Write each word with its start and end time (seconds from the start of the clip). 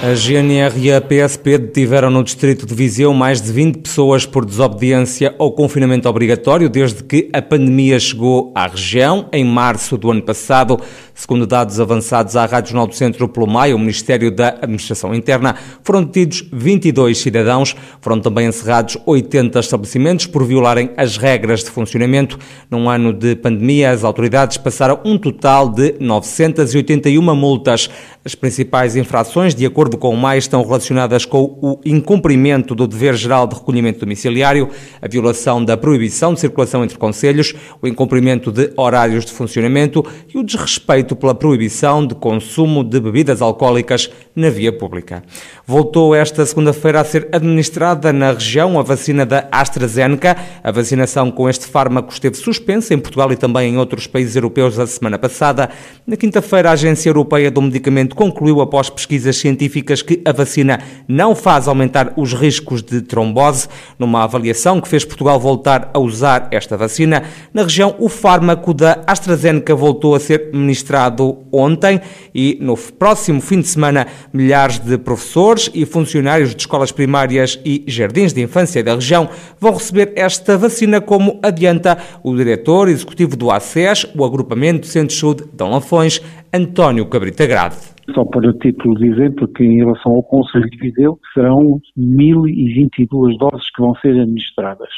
A 0.00 0.14
GNR 0.14 0.78
e 0.78 0.92
a 0.92 1.00
PSP 1.00 1.58
detiveram 1.58 2.08
no 2.08 2.22
distrito 2.22 2.64
de 2.64 2.72
Viseu 2.72 3.12
mais 3.12 3.42
de 3.42 3.50
20 3.50 3.78
pessoas 3.78 4.24
por 4.24 4.44
desobediência 4.44 5.34
ao 5.40 5.50
confinamento 5.50 6.08
obrigatório 6.08 6.68
desde 6.68 7.02
que 7.02 7.28
a 7.32 7.42
pandemia 7.42 7.98
chegou 7.98 8.52
à 8.54 8.68
região 8.68 9.28
em 9.32 9.44
março 9.44 9.98
do 9.98 10.08
ano 10.12 10.22
passado. 10.22 10.80
Segundo 11.12 11.48
dados 11.48 11.80
avançados 11.80 12.36
à 12.36 12.46
Rádio 12.46 12.70
Jornal 12.70 12.86
do 12.86 12.94
Centro 12.94 13.28
pelo 13.28 13.48
MAI, 13.48 13.74
o 13.74 13.78
Ministério 13.78 14.30
da 14.30 14.50
Administração 14.50 15.12
Interna, 15.12 15.56
foram 15.82 16.04
detidos 16.04 16.48
22 16.52 17.18
cidadãos. 17.18 17.74
Foram 18.00 18.20
também 18.20 18.46
encerrados 18.46 18.96
80 19.04 19.58
estabelecimentos 19.58 20.26
por 20.26 20.46
violarem 20.46 20.90
as 20.96 21.16
regras 21.16 21.64
de 21.64 21.70
funcionamento. 21.70 22.38
Num 22.70 22.88
ano 22.88 23.12
de 23.12 23.34
pandemia, 23.34 23.90
as 23.90 24.04
autoridades 24.04 24.58
passaram 24.58 25.00
um 25.04 25.18
total 25.18 25.68
de 25.68 25.96
981 25.98 27.34
multas. 27.34 27.90
As 28.28 28.34
principais 28.34 28.94
infrações, 28.94 29.54
de 29.54 29.64
acordo 29.64 29.96
com 29.96 30.12
o 30.12 30.16
MAI, 30.16 30.36
estão 30.36 30.62
relacionadas 30.62 31.24
com 31.24 31.58
o 31.62 31.80
incumprimento 31.82 32.74
do 32.74 32.86
dever 32.86 33.14
geral 33.14 33.46
de 33.46 33.54
recolhimento 33.54 34.00
domiciliário, 34.00 34.68
a 35.00 35.08
violação 35.08 35.64
da 35.64 35.78
proibição 35.78 36.34
de 36.34 36.40
circulação 36.40 36.84
entre 36.84 36.98
conselhos, 36.98 37.54
o 37.80 37.88
incumprimento 37.88 38.52
de 38.52 38.70
horários 38.76 39.24
de 39.24 39.32
funcionamento 39.32 40.04
e 40.28 40.36
o 40.36 40.44
desrespeito 40.44 41.16
pela 41.16 41.34
proibição 41.34 42.06
de 42.06 42.14
consumo 42.14 42.84
de 42.84 43.00
bebidas 43.00 43.40
alcoólicas 43.40 44.10
na 44.36 44.50
via 44.50 44.76
pública. 44.76 45.24
Voltou 45.66 46.14
esta 46.14 46.44
segunda-feira 46.44 47.00
a 47.00 47.04
ser 47.04 47.28
administrada 47.32 48.12
na 48.12 48.32
região 48.32 48.78
a 48.78 48.82
vacina 48.82 49.24
da 49.24 49.48
AstraZeneca. 49.50 50.36
A 50.62 50.70
vacinação 50.70 51.30
com 51.30 51.48
este 51.48 51.66
fármaco 51.66 52.12
esteve 52.12 52.36
suspensa 52.36 52.92
em 52.92 52.98
Portugal 52.98 53.32
e 53.32 53.36
também 53.36 53.72
em 53.72 53.78
outros 53.78 54.06
países 54.06 54.36
europeus 54.36 54.78
a 54.78 54.86
semana 54.86 55.18
passada. 55.18 55.70
Na 56.06 56.14
quinta-feira, 56.14 56.68
a 56.68 56.72
Agência 56.72 57.08
Europeia 57.08 57.50
do 57.50 57.62
Medicamento 57.62 58.17
concluiu, 58.18 58.60
após 58.60 58.90
pesquisas 58.90 59.36
científicas, 59.36 60.02
que 60.02 60.20
a 60.24 60.32
vacina 60.32 60.80
não 61.06 61.36
faz 61.36 61.68
aumentar 61.68 62.12
os 62.16 62.34
riscos 62.34 62.82
de 62.82 63.00
trombose. 63.00 63.68
Numa 63.96 64.24
avaliação 64.24 64.80
que 64.80 64.88
fez 64.88 65.04
Portugal 65.04 65.38
voltar 65.38 65.88
a 65.94 66.00
usar 66.00 66.48
esta 66.50 66.76
vacina, 66.76 67.22
na 67.54 67.62
região, 67.62 67.94
o 68.00 68.08
fármaco 68.08 68.74
da 68.74 69.04
AstraZeneca 69.06 69.72
voltou 69.74 70.16
a 70.16 70.20
ser 70.20 70.50
ministrado 70.52 71.38
ontem 71.52 72.00
e 72.34 72.58
no 72.60 72.76
próximo 72.76 73.40
fim 73.40 73.60
de 73.60 73.68
semana, 73.68 74.08
milhares 74.32 74.80
de 74.80 74.98
professores 74.98 75.70
e 75.72 75.86
funcionários 75.86 76.54
de 76.54 76.60
escolas 76.62 76.90
primárias 76.90 77.60
e 77.64 77.84
jardins 77.86 78.32
de 78.32 78.42
infância 78.42 78.82
da 78.82 78.96
região 78.96 79.28
vão 79.60 79.74
receber 79.74 80.12
esta 80.16 80.58
vacina, 80.58 81.00
como 81.00 81.38
adianta 81.40 81.96
o 82.24 82.34
diretor 82.34 82.88
executivo 82.88 83.36
do 83.36 83.50
ACES, 83.50 84.06
o 84.16 84.24
Agrupamento 84.24 84.80
de 84.80 84.88
Centros 84.88 85.18
de 85.36 85.44
de 85.52 85.64
Lafões, 85.64 86.20
António 86.52 87.08
Cabrita 87.08 87.46
Grade. 87.46 87.76
Só 88.14 88.24
para 88.24 88.52
título 88.54 88.98
de 88.98 89.08
exemplo, 89.08 89.46
que 89.48 89.64
em 89.64 89.78
relação 89.78 90.12
ao 90.12 90.22
Conselho 90.22 90.68
de 90.70 90.78
Viseu, 90.78 91.18
serão 91.34 91.80
1022 91.96 93.38
doses 93.38 93.70
que 93.74 93.82
vão 93.82 93.94
ser 93.96 94.18
administradas. 94.20 94.88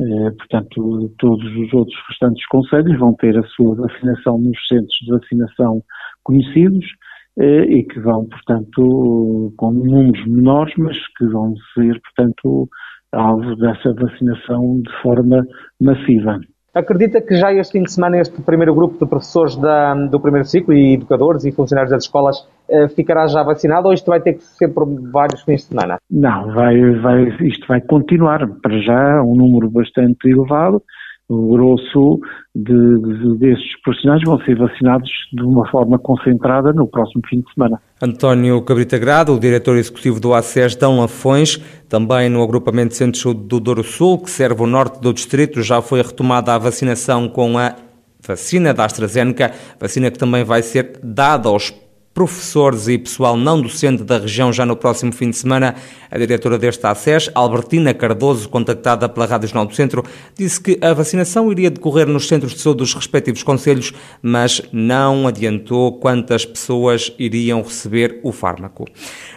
Eh, 0.00 0.30
portanto, 0.38 1.12
todos 1.18 1.56
os 1.56 1.72
outros 1.72 1.96
restantes 2.08 2.44
conselhos 2.46 2.98
vão 2.98 3.14
ter 3.14 3.38
a 3.38 3.44
sua 3.44 3.76
vacinação 3.76 4.38
nos 4.38 4.58
centros 4.66 4.96
de 5.00 5.10
vacinação 5.10 5.82
conhecidos 6.24 6.86
eh, 7.38 7.64
e 7.64 7.84
que 7.84 8.00
vão, 8.00 8.26
portanto, 8.26 9.52
com 9.56 9.72
números 9.72 10.26
menores, 10.26 10.74
mas 10.78 10.96
que 11.16 11.26
vão 11.26 11.54
ser, 11.74 12.00
portanto, 12.00 12.68
alvo 13.12 13.54
dessa 13.56 13.92
vacinação 13.94 14.80
de 14.80 15.02
forma 15.02 15.46
massiva. 15.80 16.40
Acredita 16.74 17.20
que 17.20 17.36
já 17.36 17.52
este 17.52 17.78
fim 17.78 17.84
de 17.84 17.92
semana 17.92 18.18
este 18.18 18.42
primeiro 18.42 18.74
grupo 18.74 18.98
de 18.98 19.08
professores 19.08 19.54
da, 19.56 19.94
do 19.94 20.18
primeiro 20.18 20.44
ciclo 20.44 20.74
e 20.74 20.94
educadores 20.94 21.44
e 21.44 21.52
funcionários 21.52 21.92
das 21.92 22.02
escolas 22.02 22.44
eh, 22.68 22.88
ficará 22.88 23.28
já 23.28 23.44
vacinado 23.44 23.86
ou 23.86 23.94
isto 23.94 24.06
vai 24.06 24.20
ter 24.20 24.34
que 24.34 24.42
ser 24.42 24.68
por 24.68 24.84
vários 25.12 25.42
fins 25.42 25.60
de 25.60 25.68
semana? 25.68 25.98
Não, 26.10 26.52
vai, 26.52 26.76
vai, 27.00 27.28
isto 27.42 27.68
vai 27.68 27.80
continuar. 27.80 28.40
Para 28.60 28.76
já 28.80 29.22
um 29.22 29.36
número 29.36 29.70
bastante 29.70 30.28
elevado 30.28 30.82
o 31.28 31.52
grosso 31.52 32.20
de, 32.54 33.38
de, 33.38 33.56
profissionais 33.82 34.22
vão 34.24 34.38
ser 34.40 34.56
vacinados 34.56 35.10
de 35.32 35.42
uma 35.42 35.66
forma 35.70 35.98
concentrada 35.98 36.72
no 36.72 36.86
próximo 36.86 37.22
fim 37.28 37.40
de 37.40 37.52
semana. 37.54 37.80
António 38.00 38.60
Cabrita 38.62 38.98
Grado, 38.98 39.34
o 39.34 39.40
diretor 39.40 39.76
executivo 39.76 40.20
do 40.20 40.34
ACES 40.34 40.76
Dão 40.76 41.00
Lafões, 41.00 41.58
também 41.88 42.28
no 42.28 42.42
agrupamento 42.42 42.90
de 42.90 42.96
Centros 42.96 43.34
do 43.34 43.58
Douro 43.58 43.82
Sul, 43.82 44.18
que 44.18 44.30
serve 44.30 44.62
o 44.62 44.66
norte 44.66 45.00
do 45.00 45.12
distrito, 45.12 45.62
já 45.62 45.80
foi 45.80 46.02
retomada 46.02 46.54
a 46.54 46.58
vacinação 46.58 47.28
com 47.28 47.56
a 47.58 47.74
vacina 48.26 48.74
da 48.74 48.84
AstraZeneca, 48.84 49.52
vacina 49.80 50.10
que 50.10 50.18
também 50.18 50.44
vai 50.44 50.62
ser 50.62 50.98
dada 51.02 51.48
aos 51.48 51.70
professores 52.14 52.86
e 52.86 52.96
pessoal 52.96 53.36
não 53.36 53.60
docente 53.60 54.04
da 54.04 54.18
região 54.18 54.52
já 54.52 54.64
no 54.64 54.76
próximo 54.76 55.12
fim 55.12 55.30
de 55.30 55.36
semana. 55.36 55.74
A 56.08 56.16
diretora 56.16 56.56
desta 56.56 56.90
ACES, 56.90 57.28
Albertina 57.34 57.92
Cardoso, 57.92 58.48
contactada 58.48 59.08
pela 59.08 59.26
Rádio 59.26 59.48
Jornal 59.48 59.66
do 59.66 59.74
Centro, 59.74 60.04
disse 60.38 60.60
que 60.60 60.78
a 60.80 60.94
vacinação 60.94 61.50
iria 61.50 61.68
decorrer 61.68 62.06
nos 62.06 62.28
centros 62.28 62.52
de 62.52 62.60
saúde 62.60 62.78
dos 62.78 62.94
respectivos 62.94 63.42
conselhos, 63.42 63.92
mas 64.22 64.62
não 64.72 65.26
adiantou 65.26 65.98
quantas 65.98 66.44
pessoas 66.44 67.12
iriam 67.18 67.60
receber 67.62 68.20
o 68.22 68.30
fármaco. 68.30 68.86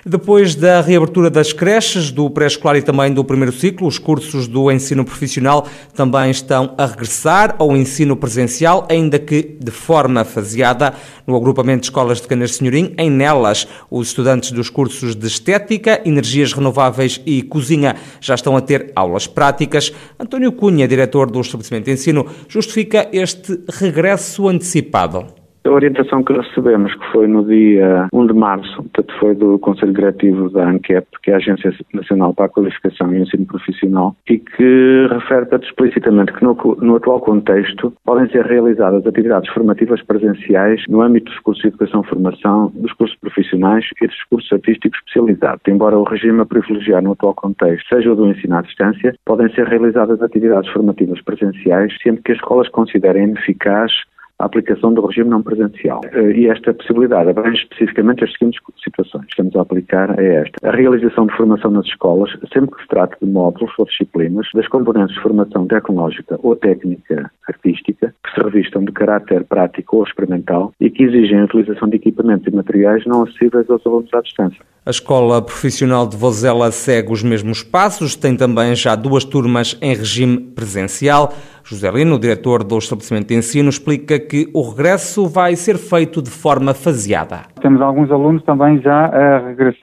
Depois 0.06 0.54
da 0.54 0.80
reabertura 0.80 1.32
das 1.32 1.52
creches, 1.52 2.12
do 2.12 2.30
pré-escolar 2.30 2.78
e 2.78 2.84
também 2.84 3.12
do 3.12 3.24
primeiro 3.26 3.52
ciclo, 3.52 3.88
os 3.88 3.98
cursos 3.98 4.48
do 4.48 4.72
ensino 4.72 5.04
profissional 5.04 5.68
também 5.96 6.30
estão 6.30 6.76
a 6.78 6.86
regressar 6.86 7.56
ao 7.58 7.76
ensino 7.76 8.16
presencial, 8.16 8.88
ainda 8.88 9.18
que 9.18 9.58
de 9.60 9.72
forma 9.72 10.24
faseada, 10.24 10.94
no 11.26 11.36
agrupamento 11.36 11.82
de 11.82 11.88
escolas 11.88 12.22
de 12.22 12.28
Canas 12.28 12.52
Senhorim. 12.68 12.94
Em 12.98 13.10
nelas, 13.10 13.68
os 13.90 14.10
estudantes 14.10 14.52
dos 14.52 14.70
cursos 14.70 15.16
de 15.16 15.28
Estética, 15.28 16.02
Energias 16.06 16.54
Renováveis 16.54 17.22
e 17.26 17.42
Cozinha 17.42 17.96
já 18.20 18.36
estão 18.36 18.56
a 18.56 18.62
ter 18.62 18.92
aulas 18.96 19.26
práticas. 19.26 19.92
António 20.20 20.52
Cunha, 20.52 20.88
diretor 20.88 21.32
do 21.32 21.42
estabelecimento 21.42 21.86
de 21.86 21.92
ensino, 21.92 22.28
justifica 22.48 23.08
este 23.12 23.60
regresso 23.70 24.48
antecipado. 24.48 25.37
A 25.68 25.72
orientação 25.72 26.24
que 26.24 26.32
recebemos, 26.32 26.96
que 26.96 27.12
foi 27.12 27.28
no 27.28 27.44
dia 27.44 28.08
1 28.14 28.28
de 28.28 28.34
março, 28.34 28.78
portanto 28.78 29.14
foi 29.20 29.36
do 29.36 29.60
Conselho 29.60 29.92
Diretivo 29.92 30.50
da 30.50 30.66
ANQEP, 30.70 31.06
que 31.22 31.30
é 31.30 31.34
a 31.34 31.38
Agência 31.38 31.74
Nacional 31.94 32.34
para 32.34 32.46
a 32.46 32.50
Qualificação 32.50 33.14
e 33.14 33.20
Ensino 33.20 33.46
Profissional, 33.46 34.16
e 34.30 34.38
que 34.38 35.08
refere 35.10 35.46
explicitamente 35.62 36.32
que 36.32 36.42
no, 36.42 36.56
no, 36.82 36.96
atual 36.96 37.20
contexto 37.20 37.94
podem 38.06 38.30
ser 38.30 38.46
realizadas 38.46 39.06
atividades 39.06 39.52
formativas 39.52 40.02
presenciais 40.04 40.82
no 40.88 41.02
âmbito 41.02 41.30
dos 41.30 41.40
cursos 41.42 41.62
de 41.62 41.68
Educação-Formação, 41.68 42.72
dos 42.74 42.94
cursos 42.94 43.18
profissionais 43.18 43.86
e 44.02 44.08
dos 44.08 44.24
cursos 44.30 44.50
artísticos 44.54 44.98
especializados. 45.00 45.62
Embora 45.68 46.00
o 46.00 46.04
regime 46.04 46.42
a 46.42 46.46
privilegiar 46.46 47.04
no 47.04 47.12
atual 47.12 47.34
contexto 47.34 47.90
seja 47.90 48.14
o 48.14 48.16
do 48.16 48.28
ensino 48.28 48.56
à 48.56 48.62
distância, 48.62 49.14
podem 49.26 49.54
ser 49.54 49.68
realizadas 49.68 50.22
atividades 50.22 50.72
formativas 50.72 51.22
presenciais 51.22 51.94
sempre 52.02 52.24
que 52.24 52.32
as 52.32 52.38
escolas 52.38 52.70
considerem 52.70 53.32
eficaz 53.32 53.92
a 54.40 54.46
aplicação 54.46 54.94
do 54.94 55.06
regime 55.06 55.30
não 55.30 55.42
presencial. 55.42 56.02
Eh, 56.12 56.32
e 56.32 56.48
esta 56.48 56.74
possibilidade 56.74 57.30
abrange 57.30 57.64
especificamente 57.64 58.24
as 58.24 58.32
seguintes 58.34 58.62
situações. 58.84 59.26
Estamos 59.30 59.56
a 59.56 59.62
aplicar 59.62 59.87
a 59.96 60.22
esta. 60.22 60.68
A 60.68 60.72
realização 60.72 61.28
de 61.28 61.36
formação 61.36 61.72
nas 61.72 61.86
escolas, 61.86 62.32
sempre 62.54 62.76
que 62.76 62.82
se 62.82 62.88
trate 62.88 63.16
de 63.22 63.32
módulos 63.32 63.72
ou 63.78 63.86
disciplinas, 63.86 64.48
das 64.54 64.68
componentes 64.68 65.16
de 65.16 65.22
formação 65.22 65.66
tecnológica 65.68 66.40
ou 66.44 66.56
técnica 66.56 67.32
artística, 67.48 68.14
que 68.24 68.34
se 68.34 68.42
revistam 68.42 68.84
de 68.84 68.92
caráter 68.92 69.44
prático 69.46 69.98
ou 69.98 70.04
experimental 70.04 70.72
e 70.80 70.90
que 70.90 71.04
exigem 71.04 71.40
a 71.40 71.46
utilização 71.46 71.90
de 71.90 71.96
equipamentos 71.96 72.48
e 72.48 72.56
materiais 72.56 73.06
não 73.06 73.24
acessíveis 73.24 73.70
aos 73.70 73.86
alunos 73.86 74.14
à 74.14 74.22
distância. 74.22 74.60
A 74.86 74.90
Escola 74.90 75.42
Profissional 75.42 76.08
de 76.08 76.16
Vozela 76.16 76.72
segue 76.72 77.12
os 77.12 77.22
mesmos 77.22 77.62
passos, 77.62 78.16
tem 78.16 78.38
também 78.38 78.74
já 78.74 78.96
duas 78.96 79.26
turmas 79.26 79.78
em 79.82 79.94
regime 79.94 80.40
presencial. 80.40 81.34
José 81.62 81.92
Lino, 81.92 82.18
diretor 82.18 82.64
do 82.64 82.78
estabelecimento 82.78 83.28
de 83.28 83.36
ensino, 83.36 83.68
explica 83.68 84.18
que 84.18 84.50
o 84.54 84.62
regresso 84.62 85.28
vai 85.28 85.58
ser 85.58 85.78
feito 85.78 86.22
de 86.22 86.30
forma 86.30 86.74
faseada. 86.74 87.42
Temos 87.62 87.82
alguns 87.82 88.10
alunos 88.10 88.42
também 88.44 88.80
já 88.80 89.08
a 89.08 89.50
regressar, 89.50 89.77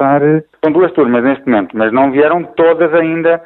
com 0.63 0.73
duas 0.73 0.93
turmas 0.93 1.23
neste 1.23 1.47
momento, 1.47 1.77
mas 1.77 1.93
não 1.93 2.11
vieram 2.11 2.43
todas 2.43 2.93
ainda 2.95 3.43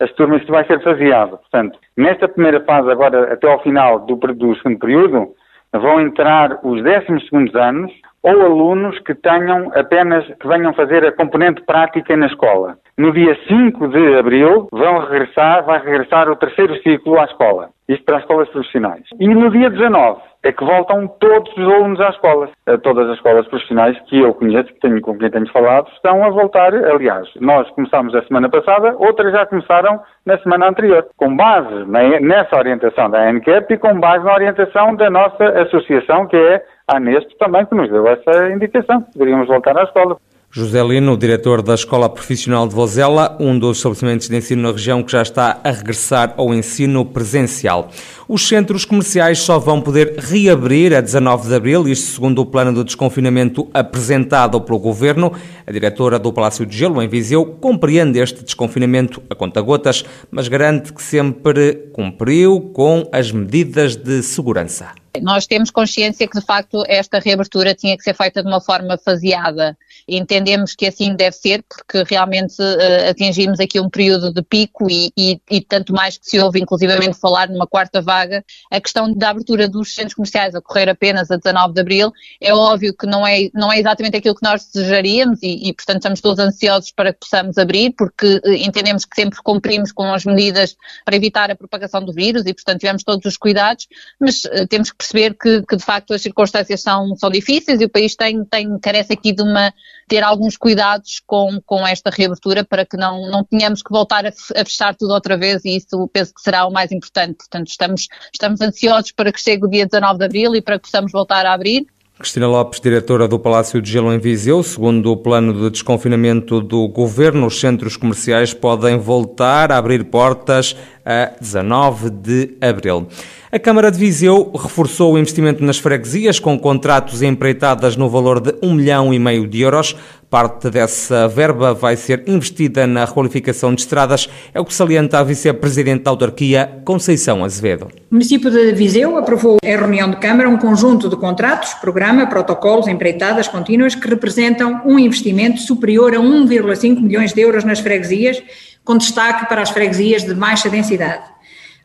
as 0.00 0.12
turmas 0.12 0.42
que 0.44 0.50
vai 0.50 0.64
ser 0.66 0.82
faseado. 0.82 1.38
Portanto, 1.38 1.78
nesta 1.96 2.28
primeira 2.28 2.60
fase, 2.64 2.90
agora 2.90 3.32
até 3.32 3.50
ao 3.50 3.62
final 3.62 4.00
do, 4.00 4.16
do 4.16 4.56
segundo 4.56 4.78
período, 4.78 5.28
vão 5.72 6.00
entrar 6.00 6.58
os 6.62 6.82
décimos 6.82 7.24
segundos 7.24 7.54
anos 7.54 7.92
ou 8.22 8.40
alunos 8.40 8.98
que 9.00 9.14
tenham 9.14 9.70
apenas, 9.74 10.24
que 10.40 10.48
venham 10.48 10.72
fazer 10.74 11.04
a 11.04 11.12
componente 11.12 11.62
prática 11.62 12.16
na 12.16 12.26
escola. 12.26 12.78
No 12.98 13.12
dia 13.12 13.38
5 13.46 13.88
de 13.90 14.18
abril 14.18 14.66
vão 14.72 14.98
regressar, 14.98 15.64
vai 15.64 15.78
regressar 15.78 16.28
o 16.28 16.34
terceiro 16.34 16.74
ciclo 16.82 17.16
à 17.20 17.26
escola. 17.26 17.68
Isto 17.88 18.04
para 18.04 18.16
as 18.16 18.22
escolas 18.22 18.48
profissionais. 18.48 19.04
E 19.20 19.28
no 19.28 19.48
dia 19.52 19.70
19 19.70 20.20
é 20.42 20.50
que 20.50 20.64
voltam 20.64 21.06
todos 21.06 21.48
os 21.56 21.62
alunos 21.62 22.00
às 22.00 22.16
escolas. 22.16 22.50
Todas 22.82 23.08
as 23.08 23.14
escolas 23.14 23.46
profissionais 23.46 23.96
que 24.08 24.18
eu 24.18 24.34
conheço, 24.34 24.74
que 24.74 24.80
tenho, 24.80 25.00
com 25.00 25.16
quem 25.16 25.30
tenho 25.30 25.48
falado, 25.52 25.88
estão 25.92 26.24
a 26.24 26.30
voltar. 26.30 26.74
Aliás, 26.74 27.28
nós 27.40 27.70
começamos 27.70 28.12
a 28.16 28.22
semana 28.22 28.48
passada, 28.48 28.92
outras 28.98 29.32
já 29.32 29.46
começaram 29.46 30.00
na 30.26 30.36
semana 30.38 30.68
anterior, 30.68 31.06
com 31.16 31.36
base 31.36 31.84
nessa 32.20 32.58
orientação 32.58 33.08
da 33.10 33.28
ANCAP 33.28 33.74
e 33.74 33.78
com 33.78 34.00
base 34.00 34.24
na 34.24 34.34
orientação 34.34 34.96
da 34.96 35.08
nossa 35.08 35.44
associação, 35.62 36.26
que 36.26 36.36
é 36.36 36.64
a 36.88 36.96
ANESP, 36.96 37.38
também, 37.38 37.64
que 37.64 37.76
nos 37.76 37.88
deu 37.90 38.08
essa 38.08 38.50
indicação. 38.50 39.06
Deveríamos 39.14 39.46
voltar 39.46 39.78
à 39.78 39.84
escola. 39.84 40.16
José 40.50 40.82
Lino, 40.82 41.14
diretor 41.14 41.60
da 41.60 41.74
Escola 41.74 42.08
Profissional 42.08 42.66
de 42.66 42.74
Vozela, 42.74 43.36
um 43.38 43.58
dos 43.58 43.76
estabelecimentos 43.76 44.30
de 44.30 44.36
ensino 44.36 44.62
na 44.62 44.72
região 44.72 45.02
que 45.02 45.12
já 45.12 45.20
está 45.20 45.60
a 45.62 45.70
regressar 45.70 46.32
ao 46.38 46.54
ensino 46.54 47.04
presencial. 47.04 47.90
Os 48.26 48.48
centros 48.48 48.86
comerciais 48.86 49.40
só 49.40 49.58
vão 49.58 49.82
poder 49.82 50.16
reabrir 50.18 50.94
a 50.94 51.02
19 51.02 51.48
de 51.48 51.54
abril, 51.54 51.86
isto 51.86 52.12
segundo 52.12 52.40
o 52.40 52.46
plano 52.46 52.72
de 52.72 52.82
desconfinamento 52.82 53.68
apresentado 53.74 54.58
pelo 54.62 54.78
Governo. 54.78 55.32
A 55.66 55.70
diretora 55.70 56.18
do 56.18 56.32
Palácio 56.32 56.64
de 56.64 56.74
Gelo, 56.74 57.02
em 57.02 57.08
Viseu, 57.08 57.44
compreende 57.44 58.18
este 58.18 58.42
desconfinamento 58.42 59.22
a 59.28 59.34
conta-gotas, 59.34 60.02
mas 60.30 60.48
garante 60.48 60.94
que 60.94 61.02
sempre 61.02 61.90
cumpriu 61.92 62.72
com 62.72 63.06
as 63.12 63.30
medidas 63.30 63.96
de 63.96 64.22
segurança. 64.22 64.92
Nós 65.20 65.46
temos 65.46 65.70
consciência 65.70 66.26
que, 66.26 66.38
de 66.38 66.44
facto, 66.44 66.84
esta 66.86 67.18
reabertura 67.18 67.74
tinha 67.74 67.96
que 67.96 68.02
ser 68.02 68.14
feita 68.14 68.42
de 68.42 68.48
uma 68.48 68.60
forma 68.60 68.96
faseada. 68.98 69.76
Entendemos 70.06 70.74
que 70.74 70.86
assim 70.86 71.14
deve 71.14 71.36
ser, 71.36 71.62
porque 71.62 72.04
realmente 72.08 72.54
uh, 72.60 73.10
atingimos 73.10 73.60
aqui 73.60 73.80
um 73.80 73.88
período 73.88 74.32
de 74.32 74.42
pico 74.42 74.90
e, 74.90 75.12
e, 75.16 75.40
e, 75.50 75.60
tanto 75.60 75.92
mais 75.92 76.18
que 76.18 76.26
se 76.26 76.38
ouve, 76.38 76.60
inclusivamente, 76.60 77.18
falar 77.18 77.48
numa 77.48 77.66
quarta 77.66 78.00
vaga. 78.00 78.44
A 78.70 78.80
questão 78.80 79.12
da 79.12 79.30
abertura 79.30 79.68
dos 79.68 79.94
centros 79.94 80.14
comerciais 80.14 80.54
a 80.54 80.60
correr 80.60 80.88
apenas 80.88 81.30
a 81.30 81.36
19 81.36 81.74
de 81.74 81.80
abril 81.80 82.12
é 82.40 82.52
óbvio 82.54 82.94
que 82.94 83.06
não 83.06 83.26
é, 83.26 83.48
não 83.54 83.72
é 83.72 83.78
exatamente 83.78 84.16
aquilo 84.16 84.34
que 84.34 84.44
nós 84.44 84.70
desejaríamos 84.72 85.42
e, 85.42 85.68
e 85.68 85.72
portanto, 85.72 85.98
estamos 85.98 86.20
todos 86.20 86.44
ansiosos 86.44 86.90
para 86.90 87.12
que 87.12 87.20
possamos 87.20 87.58
abrir, 87.58 87.92
porque 87.96 88.40
uh, 88.44 88.52
entendemos 88.52 89.04
que 89.04 89.14
sempre 89.14 89.38
cumprimos 89.42 89.92
com 89.92 90.12
as 90.12 90.24
medidas 90.24 90.76
para 91.04 91.16
evitar 91.16 91.50
a 91.50 91.56
propagação 91.56 92.04
do 92.04 92.12
vírus 92.12 92.44
e, 92.46 92.54
portanto, 92.54 92.80
tivemos 92.80 93.02
todos 93.04 93.24
os 93.24 93.36
cuidados, 93.36 93.86
mas 94.20 94.44
uh, 94.44 94.66
temos 94.68 94.90
que 94.90 94.96
perceber 94.96 95.34
que, 95.34 95.62
que, 95.62 95.76
de 95.76 95.84
facto 95.84 96.14
as 96.14 96.22
circunstâncias 96.22 96.80
são, 96.80 97.16
são 97.16 97.30
difíceis 97.30 97.80
e 97.80 97.84
o 97.84 97.88
país 97.88 98.14
tem, 98.14 98.44
tem, 98.44 98.78
carece 98.78 99.12
aqui 99.12 99.32
de 99.32 99.42
uma, 99.42 99.72
ter 100.08 100.22
alguns 100.22 100.56
cuidados 100.56 101.20
com, 101.26 101.60
com 101.64 101.86
esta 101.86 102.10
reabertura 102.10 102.64
para 102.64 102.84
que 102.84 102.96
não, 102.96 103.30
não 103.30 103.44
tenhamos 103.44 103.82
que 103.82 103.90
voltar 103.90 104.26
a, 104.26 104.32
fechar 104.64 104.94
tudo 104.94 105.12
outra 105.12 105.36
vez 105.36 105.64
e 105.64 105.76
isso 105.76 106.08
penso 106.12 106.34
que 106.34 106.40
será 106.40 106.66
o 106.66 106.72
mais 106.72 106.90
importante. 106.90 107.36
Portanto, 107.36 107.68
estamos, 107.68 108.08
estamos 108.32 108.60
ansiosos 108.60 109.12
para 109.12 109.32
que 109.32 109.40
chegue 109.40 109.64
o 109.64 109.68
dia 109.68 109.86
19 109.86 110.18
de 110.18 110.24
Abril 110.24 110.56
e 110.56 110.62
para 110.62 110.78
que 110.78 110.84
possamos 110.84 111.12
voltar 111.12 111.44
a 111.44 111.52
abrir. 111.52 111.86
Cristina 112.18 112.48
Lopes, 112.48 112.80
diretora 112.80 113.28
do 113.28 113.38
Palácio 113.38 113.80
de 113.80 113.92
Gelo 113.92 114.12
em 114.12 114.18
Viseu, 114.18 114.60
segundo 114.64 115.12
o 115.12 115.16
plano 115.16 115.52
de 115.52 115.70
desconfinamento 115.70 116.60
do 116.60 116.88
governo, 116.88 117.46
os 117.46 117.60
centros 117.60 117.96
comerciais 117.96 118.52
podem 118.52 118.98
voltar 118.98 119.70
a 119.70 119.76
abrir 119.76 120.02
portas 120.06 120.74
a 121.04 121.30
19 121.40 122.10
de 122.10 122.56
abril. 122.60 123.06
A 123.50 123.58
Câmara 123.58 123.90
de 123.90 123.98
Viseu 123.98 124.52
reforçou 124.52 125.14
o 125.14 125.18
investimento 125.18 125.64
nas 125.64 125.78
freguesias 125.78 126.38
com 126.38 126.58
contratos 126.58 127.22
empreitadas 127.22 127.96
no 127.96 128.06
valor 128.06 128.40
de 128.40 128.54
um 128.62 128.74
milhão 128.74 129.14
e 129.14 129.18
meio 129.18 129.46
de 129.48 129.62
euros. 129.62 129.96
Parte 130.28 130.68
dessa 130.68 131.26
verba 131.26 131.72
vai 131.72 131.96
ser 131.96 132.24
investida 132.26 132.86
na 132.86 133.06
requalificação 133.06 133.74
de 133.74 133.80
estradas, 133.80 134.28
é 134.52 134.60
o 134.60 134.66
que 134.66 134.74
salienta 134.74 135.18
a 135.18 135.22
vice-presidente 135.22 136.02
da 136.02 136.10
autarquia, 136.10 136.82
Conceição 136.84 137.42
Azevedo. 137.42 137.88
O 138.10 138.14
município 138.16 138.50
de 138.50 138.72
Viseu 138.72 139.16
aprovou 139.16 139.56
em 139.62 139.66
reunião 139.74 140.10
de 140.10 140.18
Câmara 140.18 140.50
um 140.50 140.58
conjunto 140.58 141.08
de 141.08 141.16
contratos, 141.16 141.72
programa, 141.72 142.26
protocolos, 142.26 142.86
empreitadas 142.86 143.48
contínuas 143.48 143.94
que 143.94 144.06
representam 144.06 144.82
um 144.84 144.98
investimento 144.98 145.58
superior 145.62 146.14
a 146.14 146.18
1,5 146.18 147.00
milhões 147.00 147.32
de 147.32 147.40
euros 147.40 147.64
nas 147.64 147.80
freguesias, 147.80 148.42
com 148.84 148.98
destaque 148.98 149.48
para 149.48 149.62
as 149.62 149.70
freguesias 149.70 150.22
de 150.22 150.34
baixa 150.34 150.68
densidade. 150.68 151.37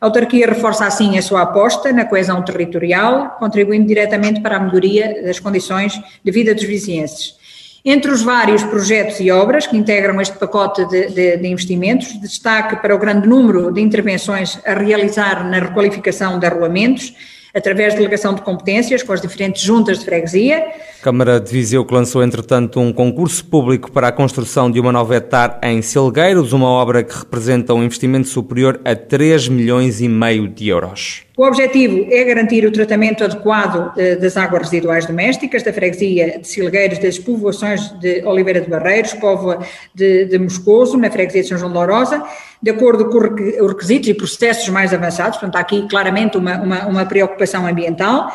A 0.04 0.06
autarquia 0.06 0.46
reforça 0.46 0.84
assim 0.84 1.16
a 1.16 1.22
sua 1.22 1.40
aposta 1.40 1.90
na 1.90 2.04
coesão 2.04 2.42
territorial, 2.42 3.36
contribuindo 3.38 3.86
diretamente 3.86 4.42
para 4.42 4.58
a 4.58 4.60
melhoria 4.60 5.22
das 5.24 5.40
condições 5.40 5.98
de 6.22 6.30
vida 6.30 6.54
dos 6.54 6.64
vizienses. 6.64 7.34
Entre 7.82 8.10
os 8.10 8.20
vários 8.20 8.62
projetos 8.64 9.18
e 9.18 9.30
obras 9.30 9.66
que 9.66 9.78
integram 9.78 10.20
este 10.20 10.36
pacote 10.36 10.84
de, 10.88 11.06
de, 11.06 11.36
de, 11.38 11.48
investimentos, 11.48 12.20
destaque 12.20 12.76
para 12.82 12.94
o 12.94 12.98
grande 12.98 13.26
número 13.26 13.72
de 13.72 13.80
intervenções 13.80 14.60
a 14.66 14.74
realizar 14.74 15.42
na 15.48 15.58
requalificação 15.58 16.38
de 16.38 16.44
arruamentos, 16.44 17.14
através 17.54 17.92
de 17.92 17.98
delegação 17.98 18.34
de 18.34 18.42
competências 18.42 19.02
com 19.02 19.12
as 19.12 19.20
diferentes 19.20 19.62
juntas 19.62 20.00
de 20.00 20.04
freguesia. 20.04 20.66
Câmara 21.00 21.38
de 21.38 21.50
Viseu 21.50 21.84
que 21.84 21.94
lançou, 21.94 22.22
entretanto, 22.22 22.80
um 22.80 22.92
concurso 22.92 23.44
público 23.44 23.92
para 23.92 24.08
a 24.08 24.12
construção 24.12 24.70
de 24.70 24.80
uma 24.80 24.90
nova 24.90 25.16
etar 25.16 25.60
em 25.62 25.80
Silgueiros, 25.80 26.52
uma 26.52 26.68
obra 26.68 27.04
que 27.04 27.16
representa 27.16 27.72
um 27.72 27.84
investimento 27.84 28.28
superior 28.28 28.80
a 28.84 28.96
3 28.96 29.48
milhões 29.48 30.00
e 30.00 30.08
meio 30.08 30.48
de 30.48 30.68
euros. 30.68 31.22
O 31.36 31.44
objetivo 31.44 32.06
é 32.12 32.22
garantir 32.22 32.64
o 32.64 32.70
tratamento 32.70 33.24
adequado 33.24 33.92
eh, 33.98 34.14
das 34.14 34.36
águas 34.36 34.62
residuais 34.62 35.04
domésticas 35.04 35.64
da 35.64 35.72
freguesia 35.72 36.38
de 36.38 36.46
Silgueiros 36.46 36.98
das 36.98 37.18
povoações 37.18 37.90
de 37.98 38.22
Oliveira 38.24 38.60
de 38.60 38.70
Barreiros, 38.70 39.14
Póvoa 39.14 39.58
de, 39.92 40.26
de 40.26 40.38
Moscoso, 40.38 40.96
na 40.96 41.10
freguesia 41.10 41.42
de 41.42 41.48
São 41.48 41.58
João 41.58 41.72
de 41.72 41.76
Lourosa, 41.76 42.22
de 42.62 42.70
acordo 42.70 43.06
com 43.06 43.18
os 43.18 43.72
requisitos 43.72 44.08
e 44.08 44.14
processos 44.14 44.68
mais 44.68 44.94
avançados, 44.94 45.38
portanto 45.38 45.56
há 45.56 45.60
aqui 45.60 45.88
claramente 45.88 46.36
uma, 46.38 46.56
uma, 46.56 46.86
uma 46.86 47.04
preocupação 47.04 47.66
ambiental, 47.66 48.30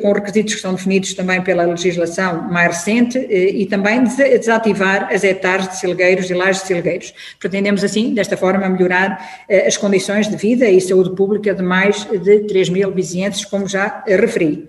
com 0.00 0.12
requisitos 0.12 0.54
que 0.54 0.60
são 0.60 0.74
definidos 0.74 1.14
também 1.14 1.40
pela 1.42 1.64
legislação 1.64 2.42
mais 2.50 2.68
recente, 2.68 3.18
eh, 3.18 3.50
e 3.50 3.66
também 3.66 4.04
desativar 4.04 5.08
as 5.12 5.24
hectares 5.24 5.68
de 5.68 5.78
silgueiros 5.78 6.30
e 6.30 6.34
lajes 6.34 6.62
de 6.62 6.68
silgueiros. 6.68 7.14
Pretendemos 7.38 7.82
assim, 7.82 8.12
desta 8.14 8.36
forma, 8.36 8.68
melhorar 8.68 9.44
eh, 9.48 9.66
as 9.66 9.76
condições 9.76 10.28
de 10.28 10.36
vida 10.36 10.68
e 10.68 10.80
saúde 10.80 11.14
pública 11.14 11.54
de 11.54 11.62
mais 11.62 12.04
de 12.04 12.40
3 12.40 12.68
mil 12.68 12.90
vizinhenses, 12.92 13.44
como 13.44 13.66
já 13.66 14.04
referi. 14.06 14.68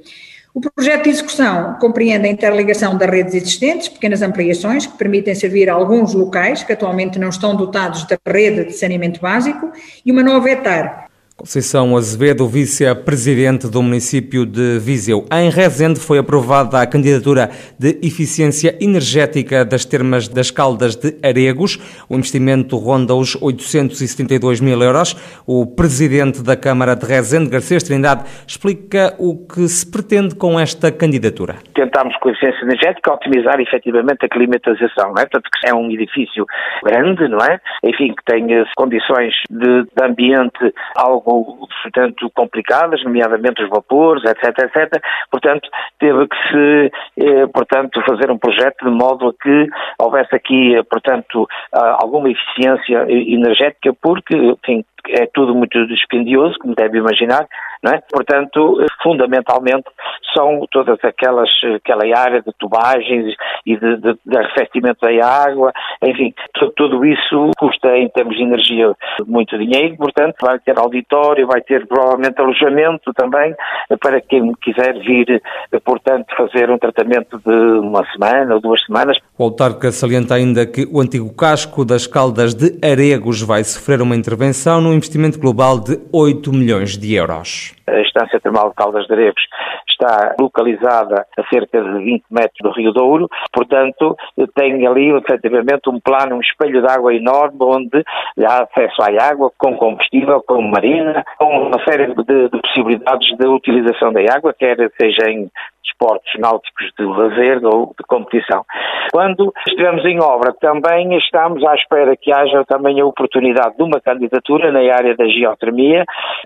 O 0.56 0.62
projeto 0.62 1.04
de 1.04 1.10
execução 1.10 1.76
compreende 1.82 2.30
a 2.30 2.32
interligação 2.32 2.98
das 2.98 3.10
redes 3.10 3.34
existentes, 3.34 3.90
pequenas 3.90 4.22
ampliações 4.22 4.86
que 4.86 4.98
permitem 4.98 5.36
servir 5.36 5.70
a 5.70 5.74
alguns 5.74 6.14
locais 6.14 6.64
que 6.64 6.72
atualmente 6.72 7.20
não 7.20 7.28
estão 7.28 7.58
dotados 7.58 8.06
da 8.06 8.18
rede 8.26 8.64
de 8.64 8.72
saneamento 8.72 9.20
básico 9.20 9.70
e 10.06 10.14
uma 10.14 10.24
nova 10.24 10.50
etar 10.50 11.05
Conceição 11.38 11.98
Azevedo, 11.98 12.48
vice-presidente 12.48 13.70
do 13.70 13.84
município 13.84 14.46
de 14.46 14.80
Viseu. 14.80 15.26
Em 15.30 15.50
Rezende 15.50 16.00
foi 16.00 16.18
aprovada 16.18 16.80
a 16.80 16.88
candidatura 16.88 17.50
de 17.78 17.90
eficiência 18.02 18.74
energética 18.80 19.66
das 19.66 19.84
termas 19.84 20.30
das 20.30 20.50
Caldas 20.50 20.96
de 20.96 21.20
Aregos. 21.22 21.78
O 22.10 22.16
investimento 22.16 22.78
ronda 22.78 23.14
os 23.14 23.36
872 23.36 24.62
mil 24.62 24.82
euros. 24.82 25.14
O 25.46 25.68
presidente 25.68 26.42
da 26.42 26.56
Câmara 26.56 26.96
de 26.96 27.06
Rezende, 27.06 27.50
Garcês 27.50 27.84
Trindade, 27.84 28.24
explica 28.48 29.14
o 29.20 29.46
que 29.46 29.68
se 29.68 29.92
pretende 29.92 30.36
com 30.36 30.58
esta 30.58 30.90
candidatura. 30.90 31.58
Tentamos 31.76 32.16
com 32.20 32.30
a 32.30 32.32
eficiência 32.32 32.64
energética 32.64 33.14
otimizar 33.14 33.60
efetivamente 33.60 34.26
a 34.26 34.30
climatização, 34.30 35.10
não 35.14 35.22
é? 35.22 35.26
Portanto, 35.26 35.50
que 35.52 35.70
é 35.70 35.74
um 35.76 35.92
edifício 35.92 36.46
grande, 36.82 37.28
não 37.28 37.40
é? 37.40 37.60
Enfim, 37.84 38.16
que 38.16 38.24
tem 38.24 38.48
condições 38.78 39.34
de, 39.50 39.84
de 39.84 40.02
ambiente 40.02 40.74
algo 40.96 41.25
portanto, 41.26 42.30
complicadas, 42.34 43.04
nomeadamente 43.04 43.64
os 43.64 43.70
vapores, 43.70 44.24
etc, 44.24 44.58
etc. 44.60 45.02
Portanto, 45.32 45.70
teve 46.00 46.28
que 46.28 46.36
se, 46.50 46.92
eh, 47.18 47.48
portanto, 47.48 48.02
fazer 48.08 48.32
um 48.32 48.38
projeto 48.38 48.86
de 48.86 48.92
modo 48.92 49.30
a 49.30 49.34
que 49.34 49.68
houvesse 50.00 50.36
aqui, 50.36 50.82
portanto, 50.90 51.48
alguma 51.72 52.30
eficiência 52.30 53.06
energética, 53.10 53.94
porque, 54.02 54.36
enfim, 54.36 54.86
é 55.10 55.28
tudo 55.34 55.54
muito 55.54 55.86
dispendioso, 55.88 56.58
como 56.60 56.76
deve 56.76 56.98
imaginar, 56.98 57.48
é? 57.92 58.02
Portanto, 58.12 58.78
fundamentalmente, 59.02 59.86
são 60.34 60.66
todas 60.72 60.98
aquelas, 61.04 61.50
aquela 61.76 62.04
área 62.18 62.42
de 62.42 62.52
tubagens 62.60 63.34
e 63.66 63.78
de, 63.78 63.98
de, 63.98 64.18
de 64.26 64.38
arrefecimento 64.38 65.00
da 65.02 65.28
água, 65.28 65.72
enfim, 66.04 66.34
tudo 66.76 67.06
isso 67.06 67.52
custa 67.58 67.96
em 67.98 68.10
termos 68.10 68.36
de 68.36 68.44
energia 68.44 68.94
muito 69.26 69.58
dinheiro, 69.58 69.96
portanto, 69.98 70.36
vai 70.42 70.60
ter 70.60 70.78
auditório, 70.78 71.48
vai 71.48 71.62
ter 71.62 71.88
provavelmente 71.88 72.40
alojamento 72.40 73.14
também, 73.14 73.56
para 74.00 74.22
quem 74.22 74.54
quiser 74.62 75.00
vir, 75.00 75.42
portanto, 75.84 76.28
fazer 76.36 76.70
um 76.70 76.78
tratamento 76.78 77.40
de 77.40 77.80
uma 77.80 78.04
semana 78.12 78.56
ou 78.56 78.62
duas 78.62 78.84
semanas. 78.86 79.18
O 79.38 79.44
autarca 79.44 79.92
salienta 79.92 80.36
ainda 80.36 80.66
que 80.66 80.88
o 80.92 81.02
antigo 81.02 81.34
casco 81.34 81.86
das 81.86 82.08
Caldas 82.08 82.54
de 82.54 82.78
Aregos 82.86 83.42
vai 83.42 83.64
sofrer 83.64 84.02
uma 84.02 84.16
intervenção 84.16 84.82
num 84.82 84.94
investimento 84.94 85.40
global 85.40 85.80
de 85.80 86.00
8 86.12 86.52
milhões 86.54 86.98
de 86.98 87.14
euros. 87.16 87.75
A 87.88 88.02
Estância 88.02 88.40
Termal 88.40 88.70
de 88.70 88.76
Caldas 88.76 89.06
de 89.06 89.14
Aregos 89.14 89.44
está 89.90 90.36
localizada 90.40 91.26
a 91.38 91.44
cerca 91.48 91.82
de 91.82 92.04
20 92.04 92.24
metros 92.30 92.60
do 92.62 92.72
Rio 92.72 92.92
Douro, 92.92 93.30
portanto, 93.54 94.16
tem 94.56 94.86
ali 94.86 95.12
efetivamente 95.12 95.90
um 95.90 96.00
plano, 96.00 96.36
um 96.36 96.42
espelho 96.42 96.82
de 96.82 96.88
água 96.88 97.14
enorme, 97.14 97.58
onde 97.62 98.04
há 98.46 98.64
acesso 98.64 99.02
à 99.02 99.30
água 99.30 99.52
com 99.58 99.76
combustível, 99.78 100.42
com 100.46 100.62
marina, 100.62 101.24
com 101.38 101.68
uma 101.68 101.84
série 101.84 102.08
de, 102.08 102.50
de 102.50 102.62
possibilidades 102.62 103.38
de 103.38 103.48
utilização 103.48 104.12
da 104.12 104.22
água, 104.34 104.54
quer 104.54 104.78
seja 105.00 105.30
em 105.30 105.50
esportes 105.96 106.40
náuticos 106.40 106.92
de 106.98 107.06
lazer 107.06 107.66
ou 107.66 107.94
de 107.98 108.06
competição. 108.08 108.64
Quando 109.12 109.54
estivemos 109.68 110.06
em 110.06 110.20
obra, 110.20 110.54
também 110.60 111.18
estamos 111.18 111.66
à 111.66 111.76
espera 111.76 112.16
que 112.16 112.32
haja 112.32 112.64
também 112.66 113.00
a 113.00 113.06
oportunidade 113.06 113.78
de 113.78 113.84
uma 113.84 114.00
candidatura 114.02 114.72
na 114.72 114.80
área 114.80 115.16
da 115.16 115.28
geotermia 115.28 116.04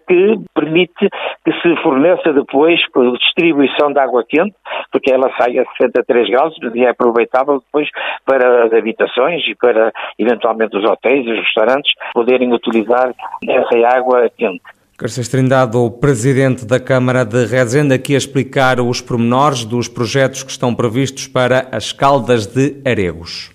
que 0.07 0.39
permite 0.53 1.09
que 1.43 1.51
se 1.61 1.75
forneça 1.81 2.31
depois 2.31 2.79
a 2.95 3.17
distribuição 3.17 3.91
de 3.91 3.99
água 3.99 4.23
quente, 4.27 4.55
porque 4.91 5.11
ela 5.11 5.31
sai 5.37 5.57
a 5.57 5.65
63 5.77 6.29
graus 6.29 6.55
e 6.73 6.85
é 6.85 6.89
aproveitável 6.89 7.59
depois 7.59 7.89
para 8.25 8.65
as 8.65 8.73
habitações 8.73 9.41
e 9.47 9.55
para 9.55 9.91
eventualmente 10.17 10.77
os 10.77 10.83
hotéis 10.83 11.25
e 11.25 11.31
os 11.31 11.39
restaurantes 11.39 11.91
poderem 12.13 12.53
utilizar 12.53 13.13
essa 13.47 13.97
água 13.97 14.29
quente. 14.37 14.78
Garcês 15.01 15.29
Trindade, 15.29 15.77
o 15.77 15.89
Presidente 15.89 16.65
da 16.65 16.77
Câmara 16.77 17.23
de 17.23 17.45
Rezende, 17.45 17.93
aqui 17.93 18.15
a 18.15 18.17
explicar 18.17 18.81
os 18.81 18.99
pormenores 18.99 19.63
dos 19.63 19.87
projetos 19.87 20.43
que 20.43 20.51
estão 20.51 20.75
previstos 20.75 21.25
para 21.25 21.69
as 21.71 21.93
Caldas 21.93 22.45
de 22.45 22.81
Aregos. 22.83 23.49